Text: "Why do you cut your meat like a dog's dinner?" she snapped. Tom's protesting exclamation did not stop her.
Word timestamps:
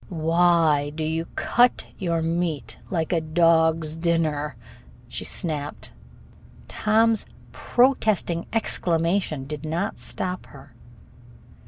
"Why 0.09 0.89
do 0.89 1.03
you 1.03 1.25
cut 1.35 1.85
your 1.99 2.23
meat 2.23 2.79
like 2.89 3.13
a 3.13 3.21
dog's 3.21 3.95
dinner?" 3.95 4.55
she 5.07 5.23
snapped. 5.23 5.91
Tom's 6.67 7.27
protesting 7.51 8.47
exclamation 8.51 9.45
did 9.45 9.63
not 9.63 9.99
stop 9.99 10.47
her. 10.47 10.73